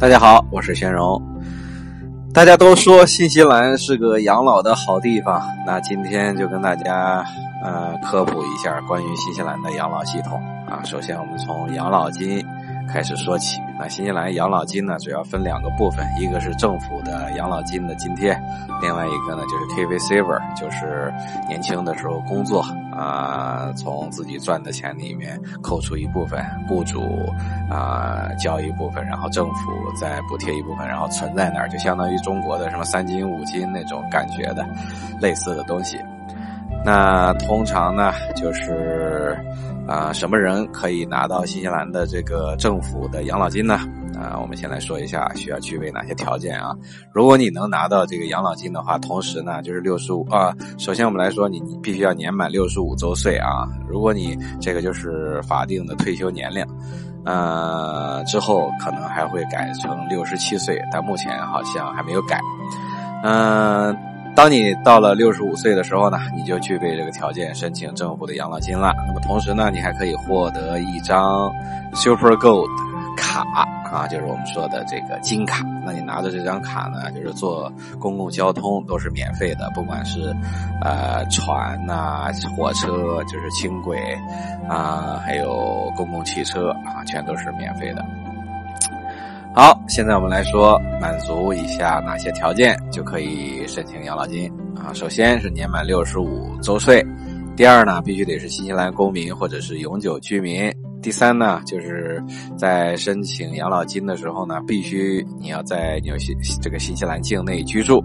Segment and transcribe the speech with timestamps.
[0.00, 1.20] 大家好，我是宣荣。
[2.32, 7.24] 大家都说新西兰是个养老的好地方，那今天就跟大家
[7.64, 10.80] 呃科普一下关于新西兰的养老系统啊。
[10.84, 12.46] 首先，我们从养老金。
[12.88, 18.36] 开始说起，那新西兰养老金呢，主要分两个部分，一个是政府的养老金的津贴，
[18.80, 21.12] 另外一个呢就是 KV Saver，就是
[21.46, 27.00] 年轻的时候工作啊，从自己赚的钱里面扣除一部分，雇主
[27.70, 34.66] 啊交一部分，然后政府再补贴一部分，然后存在那儿，就相当于中国的什么三金五金那种感觉的
[35.20, 35.98] 类似的东西。
[36.84, 39.36] 那通常呢，就是
[39.88, 43.80] 啊，什么人可以拿到新西兰的这个政府的养老金呢？
[44.20, 46.76] 啊，我们先来说一下需要具备哪些条件啊。
[47.10, 50.54] 如果你能拿到这个养老金的话，同时呢，就是六十五啊。
[50.76, 53.66] 首先我们来说，你你必须要年满六十五周岁啊。
[53.88, 56.62] 如果你这个就是法定的退休年龄，
[57.24, 62.38] 呃，之后可能还会改成六十七岁，但目前好像还没有改，
[63.22, 63.96] 嗯。
[64.38, 68.94] 当你到了六十五岁的时候呢，你就具备这个条件申请政府的养老金了。
[69.08, 71.52] 那么同时呢，你还可以获得一张
[71.92, 72.68] Super Gold
[73.16, 73.44] 卡
[73.92, 75.64] 啊，就是我们说的这个金卡。
[75.84, 80.32] 那你拿着这张卡呢，就是坐公共交通都是免费的，不管是
[80.82, 83.98] 呃船呐、火车，就是轻轨
[84.68, 88.06] 啊，还有公共汽车啊，全都是免费的。
[89.58, 94.94] 好，现在我们来说，满足以下哪些条件就可以申请养老金啊？
[94.94, 97.04] 首先是年满六十五周岁，
[97.56, 100.72] 第二呢，必须得是新西兰公民或者是永久居民。
[101.02, 102.22] 第三呢，就是
[102.56, 108.00] 在申请养老金的时候呢，必须你要在纽西这个新西兰境内居住。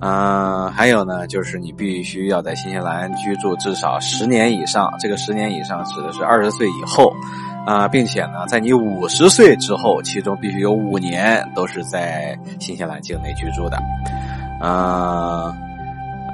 [0.00, 4.92] 嗯，还有呢，就是你必须要在新西兰居住至少十年以上。
[5.00, 7.12] 这个十年以上指的是二十岁以后。
[7.66, 13.76] 啊，并且呢，在你五十岁之后，其中必须有五年都是在新西兰境内居住的。
[14.58, 15.54] 啊，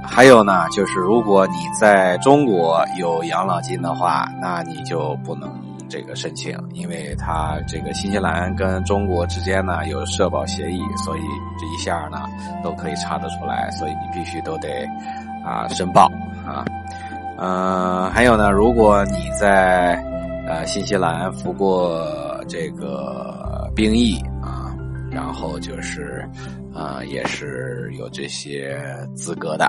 [0.00, 5.50] 还有呢，就是如果你在中国有养老金的话，那你就不能
[5.88, 11.20] 这个申请，因为它这个新西兰跟中国之间呢有社保协议，所以
[11.58, 12.22] 这一下呢
[12.62, 14.68] 都可以查得出来，所以你必须都得
[15.44, 16.10] 啊申报
[16.46, 16.64] 啊。
[17.38, 19.94] 嗯，还有呢，如果你在
[20.46, 22.06] 呃，新西兰服过
[22.46, 24.76] 这个兵役啊，
[25.10, 26.22] 然后就是
[26.74, 28.78] 啊，也是有这些
[29.14, 29.66] 资格的。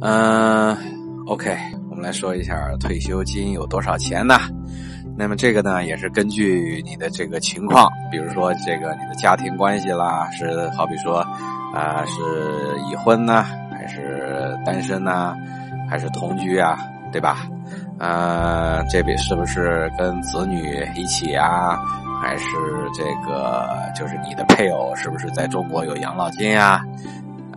[0.00, 0.74] 嗯
[1.26, 1.54] ，OK，
[2.00, 4.38] 来说一下退休金有多少钱呢？
[5.16, 11.18] 那么这个呢，也是根据你的这个情况，比如说这个你的家庭关系啦，是好比说
[11.74, 15.36] 啊，是已婚呢，还是单身呢，
[15.88, 16.78] 还是同居啊，
[17.12, 17.46] 对吧？
[17.98, 21.78] 呃，这笔是不是跟子女一起啊？
[22.22, 22.46] 还是
[22.94, 26.82] 这个就是你的配偶是不是在中国有养老金呀？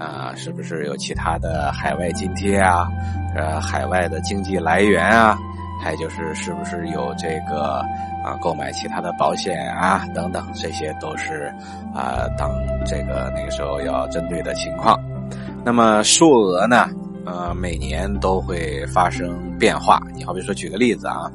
[0.04, 2.88] 啊，是不是有其他的海外津贴啊？
[3.36, 5.38] 呃，海外的经济来源啊？
[5.82, 7.80] 还有就是是不是有这个
[8.24, 10.06] 啊购买其他的保险啊？
[10.14, 11.54] 等等，这些都是
[11.94, 12.52] 啊当
[12.86, 15.00] 这个那个时候要针对的情况。
[15.66, 16.90] 那么数额呢？
[17.26, 20.02] 呃，每年都会发生变化。
[20.14, 21.32] 你好比说，举个例子啊，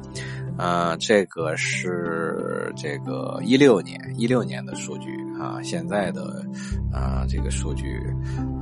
[0.57, 5.09] 呃，这个是这个一六年一六年的数据
[5.39, 6.45] 啊，现在的
[6.93, 7.99] 啊这个数据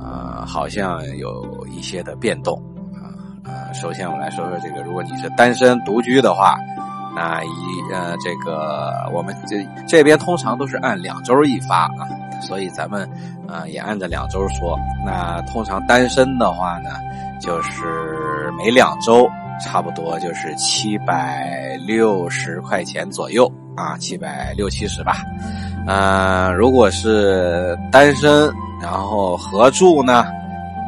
[0.00, 2.56] 啊，好像有一些的变动
[2.94, 3.10] 啊。
[3.50, 6.56] 啊，首先我们来说说这个，如果你是单身独居的话，
[7.16, 12.06] 那一呃这个我们这这边通常都是按两周一发啊，
[12.40, 13.08] 所以咱们
[13.48, 14.78] 啊也按照两周说。
[15.04, 16.90] 那通常单身的话呢？
[17.40, 19.30] 就是每两周，
[19.64, 25.22] 差不多就是七百六十块钱左右啊，七百六七十吧。
[25.88, 30.26] 嗯，如果是单身然后合住呢，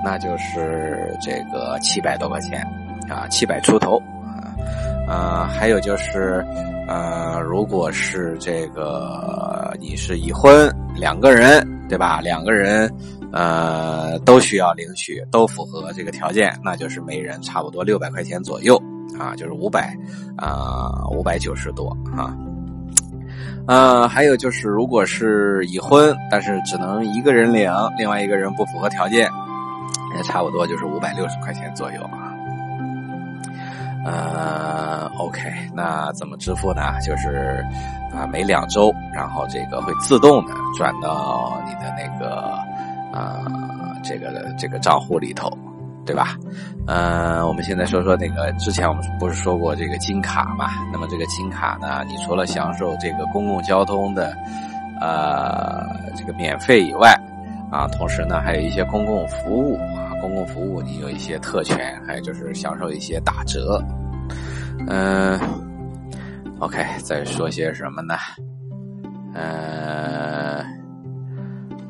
[0.04, 2.60] 那就是这个七百多块钱
[3.08, 4.44] 啊，七百出头啊。
[5.08, 6.46] 啊，还有就是，
[6.86, 12.20] 呃，如果是这个你是已婚两个人，对吧？
[12.20, 12.88] 两个人。
[13.32, 18.76] 呃，都需要领取，都符合这个条件，那就是每人差不多六百块钱左右
[19.16, 19.96] 啊，就是五百
[20.36, 22.34] 啊，五百九十多啊。
[23.70, 29.30] 呃，还有就是，如果是已婚，但是只能一个人领，另外一个人不符合条件，
[30.16, 32.34] 也差不多就是五百六十块钱左右啊。
[34.04, 35.40] 呃，OK，
[35.72, 36.82] 那怎么支付呢？
[37.06, 37.64] 就是
[38.12, 42.58] 啊，每两周，然后这个会自动的转到你的那个。
[43.12, 43.42] 啊，
[44.04, 45.50] 这个这个账户里头，
[46.10, 46.36] 对吧？
[46.88, 50.68] 嗯，我们现在说说那个，之前我们不是说过这个金卡嘛？
[50.92, 54.36] 那么这个金卡呢，你除了享受这个公共交通的
[55.00, 55.86] 呃
[56.16, 57.16] 这个免费以外，
[57.70, 63.80] 啊，同时呢还有一些公共服务啊，公共服务你有一些特权，还有就是享受一些打折。
[64.88, 65.38] 嗯
[66.58, 68.16] ，OK，再说些什么呢？
[69.34, 70.64] 嗯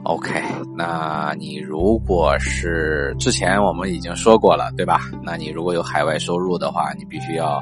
[0.03, 0.43] ，OK，
[0.83, 5.03] 那你如果是之前我们已经说过了，对吧？
[5.23, 7.61] 那你如果有海外收入的话，你必须要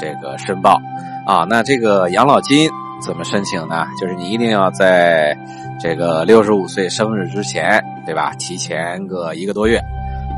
[0.00, 0.80] 这个申报
[1.26, 1.44] 啊。
[1.46, 2.70] 那这个养老金
[3.02, 3.86] 怎么申请呢？
[4.00, 5.36] 就是你一定要在
[5.78, 8.32] 这个六十五岁生日之前，对吧？
[8.38, 9.76] 提前个一个多月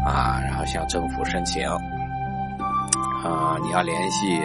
[0.04, 1.64] 啊，然后向政府申请
[3.22, 4.40] 啊，你要联系。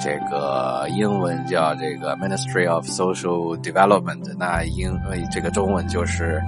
[0.00, 4.98] 这个英文叫这个 Ministry of Social Development，那英
[5.30, 6.42] 这个中文就是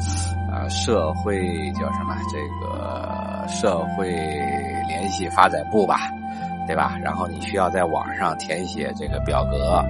[0.54, 1.36] 啊社会
[1.72, 2.14] 叫什么？
[2.30, 4.06] 这个社会
[4.86, 5.96] 联系发展部吧，
[6.66, 6.96] 对吧？
[7.02, 9.84] 然后你需要在网上填写这个表格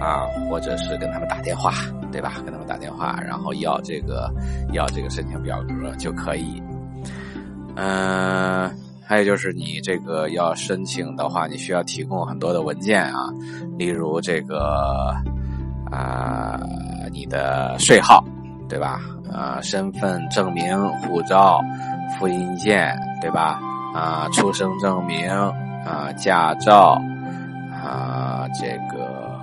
[0.00, 1.72] 啊，或者是跟他们打电话，
[2.10, 2.32] 对吧？
[2.44, 4.32] 跟他们打电话，然后要这个
[4.72, 6.62] 要这个申请表格就可以，
[7.76, 8.70] 嗯。
[9.08, 13.30] 还有就是你这个要申请的话，你需要提供很多的文件啊，
[13.78, 15.14] 例如这个
[15.92, 16.58] 啊
[17.12, 18.24] 你的税号，
[18.68, 18.98] 对吧？
[19.32, 21.60] 啊身份证明、护照、
[22.18, 23.58] 复印件，对吧？
[23.94, 25.28] 啊出生证明
[25.84, 27.00] 啊驾照
[27.72, 29.34] 啊这个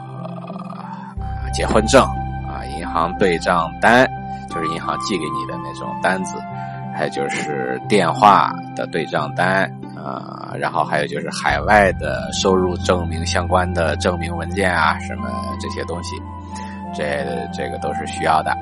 [1.53, 2.03] 结婚证
[2.47, 4.07] 啊银行对账单，
[4.49, 6.37] 就是银行寄给你的那种单子。
[6.95, 9.63] 还有就是电话的对账单
[9.97, 15.27] 啊，然后还有就是海外的收入证明相关的证明文件啊，什么
[15.59, 16.15] 这些东西，
[16.93, 18.55] 这这个都是需要的。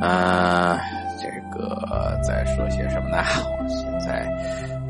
[0.00, 0.78] 嗯，
[1.18, 3.18] 这个再说些什么呢？
[3.58, 4.26] 我现在，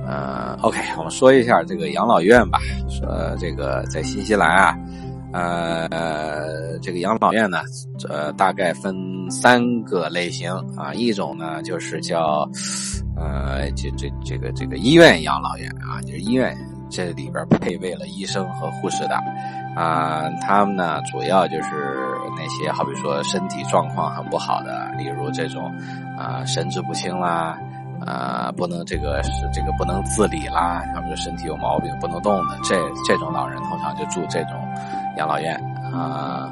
[0.06, 2.58] 嗯，OK，我们说一下这个养老院吧。
[2.88, 4.76] 说这个在新西兰啊。
[5.32, 7.58] 呃，这个养老院呢，
[8.08, 8.96] 呃，大概分
[9.30, 10.94] 三个类型啊。
[10.94, 12.48] 一种呢，就是叫
[13.16, 16.56] 呃，这这这个这个医院养老院啊，就是医院
[16.88, 19.16] 这里边配备了医生和护士的
[19.76, 20.30] 啊。
[20.40, 25.72] 他们呢，主要就是那些好比说身体状况很不好的，例如这种
[26.16, 27.58] 啊神志不清啦，
[28.04, 34.52] 啊不能这个是这个不能自理啦，他们说身体有毛病不能动的，这这种老人通常就住这种。
[35.16, 35.54] 养老院
[35.94, 36.46] 啊，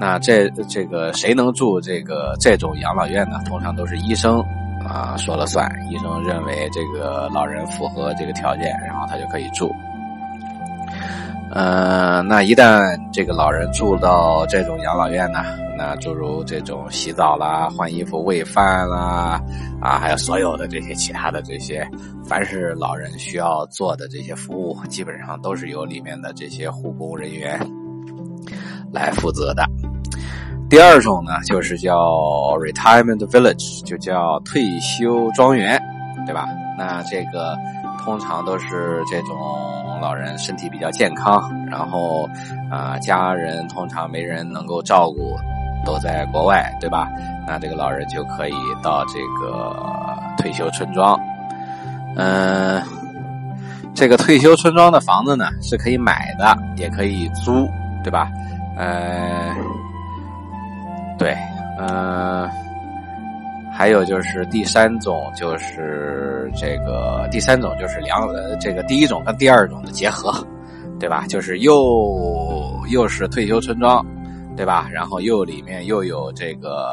[0.00, 3.38] 那这这个谁能住这个这种养老院呢？
[3.44, 4.40] 通常都是医生
[4.88, 9.70] 啊说了算，医生认为这个老人符合这个条件，然后他就可以住。
[11.58, 15.42] 嗯，那一旦这个老人住到这种养老院呢，
[15.74, 19.40] 那诸如这种洗澡啦、换衣服、喂饭啦，
[19.80, 21.88] 啊，还有所有的这些其他的这些，
[22.26, 27.58] 凡是老人需要做的这些服务，基本上都是由里面的这些护工人员。
[28.92, 29.64] 来负责的。
[30.68, 31.96] 第二种呢，就是叫
[32.58, 35.80] retirement village，就叫退休庄园，
[36.26, 36.46] 对吧？
[36.78, 37.56] 那这个
[38.06, 39.36] 通常都是这种
[40.00, 42.28] 老人身体比较健康，然后
[42.70, 45.36] 啊，家人通常没人能够照顾，
[45.84, 47.08] 都在国外，对吧？
[47.48, 49.76] 那这个老人就可以到这个
[50.38, 51.18] 退休村庄。
[52.16, 52.80] 嗯，
[53.92, 57.68] 这个退休村庄的房子呢，是可以买的，也可以租，
[58.04, 58.30] 对吧？
[58.76, 59.52] 呃，
[61.18, 61.36] 对，
[61.80, 62.48] 嗯，
[63.76, 70.32] 还有就是第三种，就是这个第三种就是两呃，这个第一种跟第二种的结合，
[70.98, 71.26] 对吧？
[71.28, 74.04] 就是又又是退休村庄，
[74.56, 74.88] 对吧？
[74.90, 76.88] 然后又里面又有这个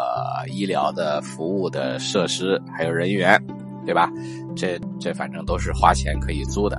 [0.49, 3.41] 医疗的服务的设施，还有人员，
[3.85, 4.09] 对吧？
[4.53, 6.75] 这这反正都是花钱可以租的，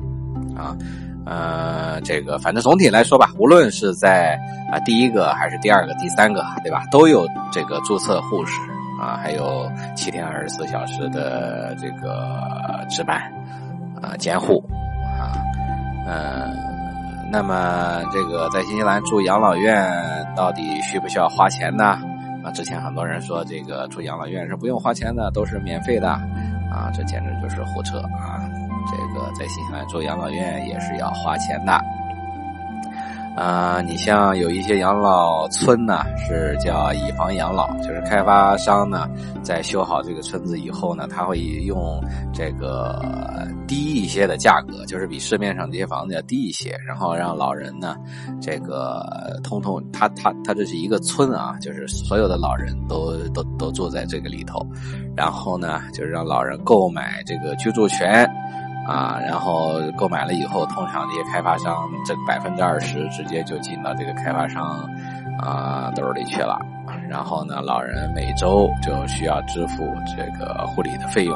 [0.54, 0.76] 啊。
[1.26, 4.38] 呃，这个反正总体来说吧，无论是在
[4.70, 6.82] 啊第一个还是第二个、第三个，对吧？
[6.92, 8.60] 都有这个注册护士
[9.00, 13.20] 啊，还有七天二十四小时的这个值班
[14.00, 14.62] 啊监护
[15.18, 15.34] 啊，
[16.06, 16.54] 嗯，
[17.30, 19.84] 那么这个在新西兰住养老院
[20.36, 21.98] 到底需不需要花钱呢？
[22.44, 26.10] 啊，之前很多人说这个住养老院是不用花钱的，都是免费的
[26.70, 28.40] 啊，这简直就是胡扯啊！
[28.86, 31.72] 这个在新西兰住养老院也是要花钱的，
[33.36, 39.08] 啊，你像有一些养老村呢，是叫以房养老，就是开发商呢
[39.42, 42.00] 在修好这个村子以后呢，他会用
[42.32, 43.02] 这个
[43.66, 47.96] 低一些的价格，就是比市面上这些房子要低一些，然后让老人呢，
[48.40, 49.04] 这个
[49.42, 54.64] 通通他他他这是一个村啊，就是所有的老人都都都住在这个里头，
[55.16, 58.30] 然后呢，就是让老人购买这个居住权。
[58.86, 61.74] 啊，然后购买了以后，通常这些开发商
[62.04, 64.62] 这百分之二十直接就进到这个开发商
[65.38, 66.58] 啊兜里去了，
[67.08, 71.34] 然后呢，老人每周就需要支付这个护理的费用。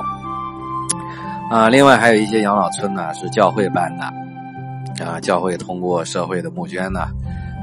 [1.50, 4.05] 啊，另外还有一些养老村呢是教会办的，
[5.05, 7.07] 啊，教会通过社会的募捐呢，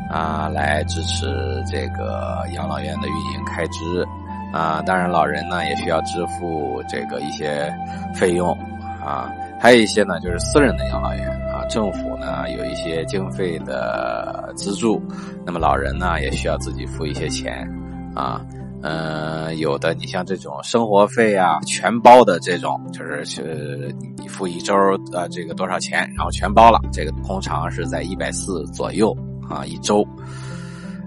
[0.09, 4.03] 啊，来支持这个养老院的运营开支。
[4.51, 7.71] 啊，当然老人呢也需要支付这个一些
[8.13, 8.57] 费用。
[9.05, 9.29] 啊，
[9.65, 15.01] 还有一些呢就是私人的养老院啊，政府呢有一些经费的资助，
[15.43, 17.67] 那么老人呢也需要自己付一些钱。
[18.13, 18.39] 啊。
[18.83, 24.75] 嗯，有的你像这种生活费啊，全包的这种，就是是你付一周
[25.11, 29.17] 呃这个多少钱，然后全包了，这个通常是在一百四左右
[29.49, 30.07] 啊一周。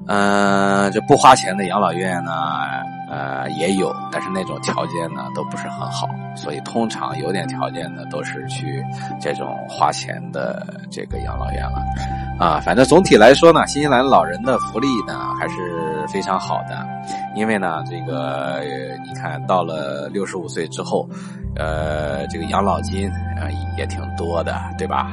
[0.08, 2.32] 嗯，这不花钱的养老院呢，
[3.10, 8.84] 呃也有，但是那种条件呢都不是很好，所以通常有点条件的都是去
[9.20, 11.82] 这种花钱的这个养老院了。
[12.38, 16.86] 啊，反正总体来说呢，新西兰老人的福利呢还是非常好的，
[17.34, 18.62] 因为呢，这个
[19.04, 21.08] 你看到了六十五岁之后，
[21.56, 25.10] 呃，这个养老金啊也挺多的，对吧？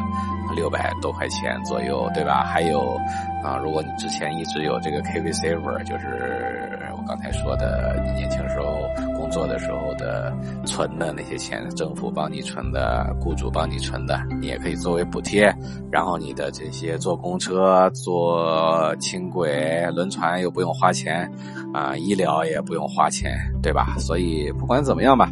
[0.56, 2.44] 六百多块钱左右，对吧？
[2.46, 2.96] 还有
[3.44, 6.75] 啊，如果你之前一直有这个 KV Saver，就是
[7.08, 10.34] 刚才说的，你年轻时候工作的时候的
[10.66, 15.54] 存的那些钱，政府帮你存的，雇主帮你存的，你也可以作为补贴。
[15.92, 21.30] 然后你的这些坐公车、坐轻轨、轮船又不用花钱，
[21.74, 23.32] 啊，医疗也不用花钱，
[23.62, 23.96] 对吧？
[24.00, 25.30] 所以不管怎么样吧，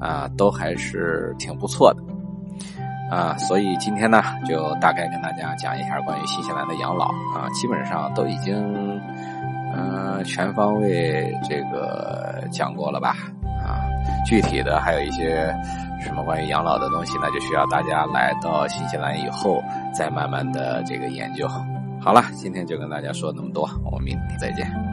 [0.00, 2.02] 啊，都还是挺不错的。
[3.08, 7.04] 啊，所以今天呢，就大概跟大家讲一下关于新西兰的养老
[7.36, 8.95] 啊，基本上都已经
[10.24, 13.16] 全方位这个讲过了吧
[13.64, 13.84] 啊，
[14.26, 15.54] 具体的还有一些
[16.00, 21.48] 什么关于养老的东西那，就需要大家来到新西兰以后再慢慢的这个研究。
[22.00, 24.85] 好了，今天就跟大家说那么多，我们明天再见。